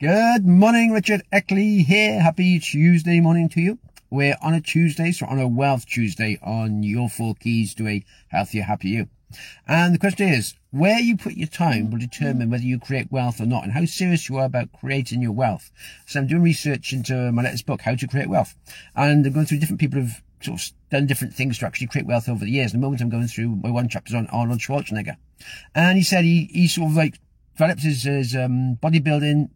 Good 0.00 0.46
morning, 0.46 0.92
Richard 0.92 1.24
Eckley 1.30 1.84
here. 1.84 2.22
Happy 2.22 2.58
Tuesday 2.58 3.20
morning 3.20 3.50
to 3.50 3.60
you. 3.60 3.78
We're 4.08 4.38
on 4.40 4.54
a 4.54 4.60
Tuesday, 4.62 5.12
so 5.12 5.26
on 5.26 5.38
a 5.38 5.46
Wealth 5.46 5.84
Tuesday 5.84 6.38
on 6.42 6.82
your 6.82 7.10
four 7.10 7.34
keys 7.34 7.74
to 7.74 7.86
a 7.86 8.02
healthier, 8.28 8.62
happier 8.62 9.00
you. 9.00 9.08
And 9.68 9.94
the 9.94 9.98
question 9.98 10.26
is, 10.26 10.54
where 10.70 10.98
you 10.98 11.18
put 11.18 11.34
your 11.34 11.48
time 11.48 11.90
will 11.90 11.98
determine 11.98 12.48
whether 12.48 12.62
you 12.62 12.78
create 12.78 13.12
wealth 13.12 13.42
or 13.42 13.44
not 13.44 13.64
and 13.64 13.74
how 13.74 13.84
serious 13.84 14.26
you 14.30 14.38
are 14.38 14.46
about 14.46 14.72
creating 14.72 15.20
your 15.20 15.32
wealth. 15.32 15.70
So 16.06 16.18
I'm 16.18 16.26
doing 16.26 16.44
research 16.44 16.94
into 16.94 17.30
my 17.32 17.42
latest 17.42 17.66
book, 17.66 17.82
How 17.82 17.94
to 17.94 18.08
Create 18.08 18.30
Wealth. 18.30 18.56
And 18.96 19.26
I'm 19.26 19.32
going 19.34 19.44
through 19.44 19.58
different 19.58 19.80
people 19.80 20.00
who've 20.00 20.22
sort 20.40 20.62
of 20.62 20.70
done 20.88 21.08
different 21.08 21.34
things 21.34 21.58
to 21.58 21.66
actually 21.66 21.88
create 21.88 22.06
wealth 22.06 22.26
over 22.26 22.46
the 22.46 22.50
years. 22.50 22.72
And 22.72 22.82
the 22.82 22.86
moment 22.86 23.02
I'm 23.02 23.10
going 23.10 23.28
through 23.28 23.56
my 23.56 23.70
one 23.70 23.90
chapter 23.90 24.16
on 24.16 24.28
Arnold 24.28 24.60
Schwarzenegger. 24.60 25.16
And 25.74 25.98
he 25.98 26.04
said 26.04 26.24
he, 26.24 26.48
he 26.50 26.68
sort 26.68 26.90
of 26.90 26.96
like 26.96 27.20
developed 27.54 27.82
his, 27.82 28.04
his 28.04 28.34
um, 28.34 28.78
bodybuilding 28.82 29.50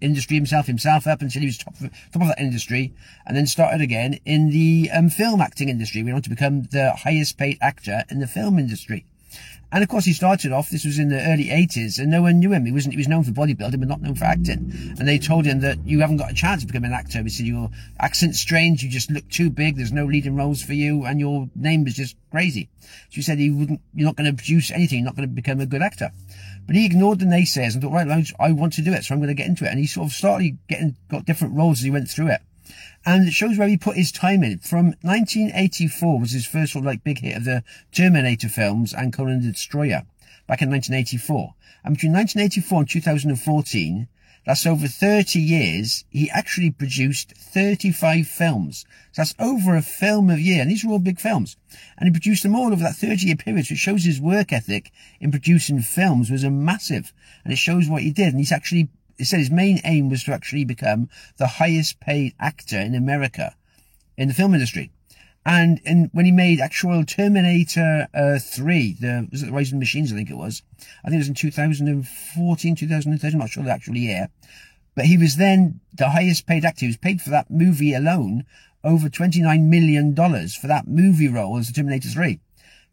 industry 0.00 0.36
himself, 0.36 0.66
himself 0.66 1.06
up 1.06 1.22
until 1.22 1.40
he 1.40 1.46
was 1.46 1.58
top 1.58 1.74
of, 1.80 1.90
top 2.12 2.22
of 2.22 2.28
that 2.28 2.40
industry, 2.40 2.92
and 3.26 3.36
then 3.36 3.46
started 3.46 3.80
again 3.80 4.18
in 4.24 4.50
the 4.50 4.90
um, 4.92 5.08
film 5.08 5.40
acting 5.40 5.68
industry. 5.68 6.02
Went 6.02 6.16
on 6.16 6.22
to 6.22 6.30
become 6.30 6.64
the 6.64 6.92
highest 6.92 7.38
paid 7.38 7.58
actor 7.60 8.04
in 8.10 8.18
the 8.18 8.26
film 8.26 8.58
industry. 8.58 9.04
And 9.72 9.82
of 9.82 9.88
course, 9.88 10.04
he 10.04 10.12
started 10.12 10.52
off, 10.52 10.70
this 10.70 10.84
was 10.84 10.98
in 10.98 11.08
the 11.08 11.20
early 11.20 11.46
80s, 11.46 11.98
and 11.98 12.10
no 12.10 12.22
one 12.22 12.38
knew 12.38 12.52
him. 12.52 12.64
He 12.64 12.72
wasn't, 12.72 12.94
he 12.94 12.98
was 12.98 13.08
known 13.08 13.24
for 13.24 13.32
bodybuilding, 13.32 13.80
but 13.80 13.88
not 13.88 14.00
known 14.00 14.14
for 14.14 14.24
acting. 14.24 14.72
And 14.98 15.08
they 15.08 15.18
told 15.18 15.44
him 15.44 15.60
that 15.60 15.84
you 15.84 16.00
haven't 16.00 16.18
got 16.18 16.30
a 16.30 16.34
chance 16.34 16.62
of 16.62 16.68
becoming 16.68 16.92
an 16.92 16.96
actor. 16.96 17.22
They 17.22 17.28
said 17.28 17.46
your 17.46 17.70
accent's 17.98 18.38
strange, 18.38 18.82
you 18.82 18.88
just 18.88 19.10
look 19.10 19.28
too 19.28 19.50
big, 19.50 19.76
there's 19.76 19.92
no 19.92 20.06
leading 20.06 20.36
roles 20.36 20.62
for 20.62 20.72
you, 20.72 21.04
and 21.04 21.18
your 21.18 21.50
name 21.56 21.86
is 21.86 21.94
just 21.94 22.16
crazy. 22.30 22.68
So 22.80 23.16
he 23.16 23.22
said 23.22 23.38
he 23.38 23.50
wouldn't, 23.50 23.80
you're 23.92 24.06
not 24.06 24.16
going 24.16 24.30
to 24.30 24.36
produce 24.36 24.70
anything, 24.70 25.00
you're 25.00 25.06
not 25.06 25.16
going 25.16 25.28
to 25.28 25.34
become 25.34 25.60
a 25.60 25.66
good 25.66 25.82
actor. 25.82 26.12
But 26.66 26.76
he 26.76 26.86
ignored 26.86 27.18
the 27.18 27.26
naysayers 27.26 27.74
and 27.74 27.82
thought, 27.82 27.92
right, 27.92 28.30
I 28.38 28.52
want 28.52 28.74
to 28.74 28.82
do 28.82 28.92
it, 28.92 29.04
so 29.04 29.14
I'm 29.14 29.20
going 29.20 29.28
to 29.28 29.34
get 29.34 29.48
into 29.48 29.64
it. 29.64 29.70
And 29.70 29.80
he 29.80 29.86
sort 29.86 30.06
of 30.06 30.12
started 30.12 30.58
getting, 30.68 30.96
got 31.08 31.26
different 31.26 31.56
roles 31.56 31.80
as 31.80 31.84
he 31.84 31.90
went 31.90 32.08
through 32.08 32.28
it 32.28 32.40
and 33.04 33.28
it 33.28 33.32
shows 33.32 33.58
where 33.58 33.68
he 33.68 33.76
put 33.76 33.96
his 33.96 34.12
time 34.12 34.42
in. 34.42 34.58
From 34.58 34.94
1984 35.02 36.20
was 36.20 36.32
his 36.32 36.46
first 36.46 36.72
sort 36.72 36.82
of 36.82 36.86
like 36.86 37.04
big 37.04 37.20
hit 37.20 37.36
of 37.36 37.44
the 37.44 37.62
Terminator 37.92 38.48
films 38.48 38.92
and 38.92 39.12
Conan 39.12 39.42
the 39.42 39.52
Destroyer 39.52 40.02
back 40.46 40.62
in 40.62 40.70
1984. 40.70 41.54
And 41.84 41.94
between 41.94 42.12
1984 42.12 42.78
and 42.80 42.88
2014, 42.90 44.08
that's 44.46 44.64
over 44.64 44.86
30 44.86 45.40
years, 45.40 46.04
he 46.08 46.30
actually 46.30 46.70
produced 46.70 47.32
35 47.36 48.28
films. 48.28 48.84
So 49.10 49.22
that's 49.22 49.34
over 49.40 49.74
a 49.74 49.82
film 49.82 50.30
a 50.30 50.36
year. 50.36 50.62
And 50.62 50.70
these 50.70 50.84
are 50.84 50.88
all 50.88 51.00
big 51.00 51.18
films. 51.18 51.56
And 51.98 52.06
he 52.06 52.12
produced 52.12 52.44
them 52.44 52.54
all 52.54 52.72
over 52.72 52.82
that 52.82 52.94
30 52.94 53.26
year 53.26 53.34
period. 53.34 53.66
So 53.66 53.72
it 53.72 53.78
shows 53.78 54.04
his 54.04 54.20
work 54.20 54.52
ethic 54.52 54.92
in 55.20 55.32
producing 55.32 55.80
films 55.80 56.30
was 56.30 56.44
a 56.44 56.50
massive. 56.50 57.12
And 57.42 57.52
it 57.52 57.56
shows 57.56 57.88
what 57.88 58.02
he 58.02 58.12
did. 58.12 58.28
And 58.28 58.38
he's 58.38 58.52
actually 58.52 58.88
he 59.18 59.24
said 59.24 59.38
his 59.38 59.50
main 59.50 59.80
aim 59.84 60.08
was 60.08 60.24
to 60.24 60.32
actually 60.32 60.64
become 60.64 61.08
the 61.38 61.46
highest 61.46 62.00
paid 62.00 62.34
actor 62.38 62.78
in 62.78 62.94
America 62.94 63.54
in 64.16 64.28
the 64.28 64.34
film 64.34 64.54
industry. 64.54 64.90
And, 65.44 65.80
and 65.86 66.10
when 66.12 66.24
he 66.24 66.32
made 66.32 66.60
actual 66.60 67.04
Terminator 67.04 68.08
uh, 68.12 68.38
3, 68.40 68.96
the, 69.00 69.28
was 69.30 69.42
it 69.42 69.46
the 69.46 69.52
Rise 69.52 69.68
of 69.68 69.74
the 69.74 69.78
Machines, 69.78 70.12
I 70.12 70.16
think 70.16 70.28
it 70.28 70.36
was. 70.36 70.62
I 71.04 71.08
think 71.08 71.14
it 71.14 71.18
was 71.18 71.28
in 71.28 71.34
2014, 71.34 72.74
2013, 72.74 73.32
I'm 73.32 73.38
not 73.38 73.50
sure 73.50 73.62
the 73.62 73.70
actual 73.70 73.96
year. 73.96 74.28
But 74.96 75.04
he 75.04 75.16
was 75.16 75.36
then 75.36 75.80
the 75.94 76.10
highest 76.10 76.46
paid 76.46 76.64
actor. 76.64 76.80
He 76.80 76.88
was 76.88 76.96
paid 76.96 77.22
for 77.22 77.30
that 77.30 77.50
movie 77.50 77.94
alone 77.94 78.44
over 78.82 79.08
$29 79.08 79.62
million 79.62 80.16
for 80.16 80.66
that 80.66 80.88
movie 80.88 81.28
role 81.28 81.58
as 81.58 81.68
the 81.68 81.72
Terminator 81.72 82.08
3. 82.08 82.40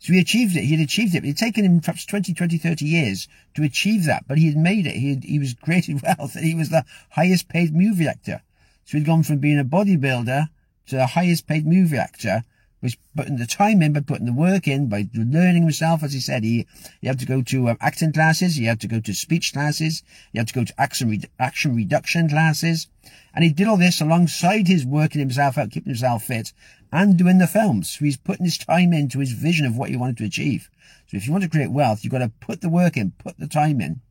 So 0.04 0.12
he 0.12 0.20
achieved 0.20 0.58
it. 0.58 0.66
He 0.66 0.76
had 0.76 0.82
achieved 0.82 1.16
it. 1.16 1.24
It 1.24 1.28
had 1.28 1.38
taken 1.38 1.64
him 1.64 1.80
perhaps 1.80 2.06
20, 2.06 2.34
20, 2.34 2.58
30 2.58 2.84
years 2.84 3.30
to 3.54 3.64
achieve 3.64 4.04
that, 4.04 4.26
but 4.28 4.38
he 4.38 4.48
had 4.48 4.58
made 4.58 4.86
it. 4.86 4.96
He 4.96 5.12
had, 5.12 5.24
he 5.24 5.40
was 5.40 5.54
created 5.54 6.02
wealth 6.04 6.36
and 6.36 6.44
he 6.44 6.54
was 6.54 6.68
the 6.68 6.84
highest 7.12 7.48
paid 7.48 7.74
movie 7.74 8.06
actor. 8.06 8.42
So 8.84 8.98
he'd 8.98 9.06
gone 9.06 9.24
from 9.24 9.38
being 9.38 9.58
a 9.58 9.64
bodybuilder 9.64 10.50
to 10.88 10.96
the 10.98 11.08
highest 11.08 11.48
paid 11.48 11.66
movie 11.66 11.96
actor, 11.96 12.44
was 12.84 12.98
putting 13.16 13.38
the 13.38 13.48
time 13.48 13.82
in 13.82 13.94
by 13.94 14.02
putting 14.02 14.26
the 14.26 14.34
work 14.34 14.68
in, 14.68 14.90
by 14.90 15.08
learning 15.16 15.64
himself. 15.64 16.04
As 16.04 16.14
he 16.14 16.20
said, 16.20 16.44
he, 16.44 16.68
he 17.02 17.08
had 17.08 17.18
to 17.20 17.26
go 17.26 17.42
to 17.42 17.70
um, 17.70 17.78
acting 17.80 18.12
classes. 18.12 18.58
He 18.58 18.66
had 18.66 18.82
to 18.82 18.88
go 18.88 19.00
to 19.00 19.14
speech 19.14 19.54
classes. 19.54 20.04
He 20.34 20.38
had 20.38 20.50
to 20.50 20.54
go 20.54 20.66
to 20.66 20.74
action, 20.80 21.10
re- 21.10 21.24
action 21.40 21.76
reduction 21.76 22.30
classes. 22.30 22.88
And 23.34 23.44
he 23.44 23.52
did 23.52 23.68
all 23.68 23.78
this 23.78 24.02
alongside 24.02 24.68
his 24.68 24.86
working 24.86 25.20
himself 25.20 25.58
out, 25.58 25.72
keeping 25.72 25.92
himself 25.92 26.26
fit 26.26 26.54
and 26.92 27.18
doing 27.18 27.40
the 27.40 27.48
films. 27.48 27.90
So 27.90 28.06
he's 28.06 28.18
putting 28.18 28.46
his 28.46 28.58
time 28.58 28.94
into 28.94 29.20
his 29.20 29.32
vision 29.32 29.66
of 29.66 29.78
what 29.78 29.90
he 29.90 29.98
wanted 29.98 30.18
to 30.18 30.26
achieve. 30.26 30.70
So 31.08 31.18
if 31.18 31.26
you 31.26 31.32
want 31.32 31.44
to 31.44 31.50
create 31.50 31.72
wealth, 31.72 32.04
you've 32.04 32.12
got 32.12 32.20
to 32.20 32.32
put 32.40 32.62
the 32.62 32.70
work 32.70 32.98
in, 32.98 33.12
put 33.18 33.40
the 33.40 33.48
time 33.48 33.82
in. 33.82 34.02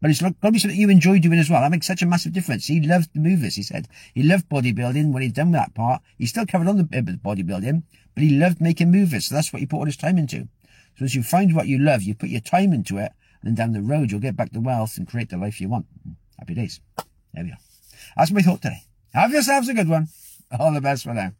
But 0.00 0.10
it's 0.10 0.20
be 0.20 0.58
something 0.58 0.78
you 0.78 0.90
enjoy 0.90 1.18
doing 1.18 1.38
as 1.38 1.48
well. 1.48 1.62
That 1.62 1.70
makes 1.70 1.86
such 1.86 2.02
a 2.02 2.06
massive 2.06 2.32
difference. 2.32 2.66
He 2.66 2.80
loved 2.80 3.10
the 3.14 3.20
movies, 3.20 3.56
he 3.56 3.62
said. 3.62 3.88
He 4.14 4.22
loved 4.22 4.48
bodybuilding 4.48 5.12
when 5.12 5.22
he'd 5.22 5.34
done 5.34 5.52
that 5.52 5.74
part. 5.74 6.02
He 6.18 6.26
still 6.26 6.46
carried 6.46 6.68
on 6.68 6.76
the 6.76 6.84
bodybuilding, 6.84 7.82
but 8.14 8.22
he 8.22 8.30
loved 8.30 8.60
making 8.60 8.90
movies. 8.90 9.26
So 9.26 9.34
that's 9.34 9.52
what 9.52 9.60
he 9.60 9.66
put 9.66 9.78
all 9.78 9.86
his 9.86 9.96
time 9.96 10.18
into. 10.18 10.48
So 10.98 11.06
as 11.06 11.14
you 11.14 11.22
find 11.22 11.54
what 11.54 11.68
you 11.68 11.78
love, 11.78 12.02
you 12.02 12.14
put 12.14 12.28
your 12.28 12.40
time 12.40 12.72
into 12.72 12.98
it, 12.98 13.12
and 13.42 13.44
then 13.44 13.54
down 13.54 13.72
the 13.72 13.82
road, 13.82 14.10
you'll 14.10 14.20
get 14.20 14.36
back 14.36 14.52
the 14.52 14.60
wealth 14.60 14.96
and 14.96 15.08
create 15.08 15.30
the 15.30 15.36
life 15.36 15.60
you 15.60 15.68
want. 15.68 15.86
Happy 16.38 16.54
days. 16.54 16.80
There 17.32 17.44
we 17.44 17.50
are. 17.50 17.58
That's 18.16 18.30
my 18.30 18.42
thought 18.42 18.62
today. 18.62 18.82
Have 19.12 19.32
yourselves 19.32 19.68
a 19.68 19.74
good 19.74 19.88
one. 19.88 20.08
All 20.58 20.72
the 20.72 20.80
best 20.80 21.04
for 21.04 21.14
now. 21.14 21.32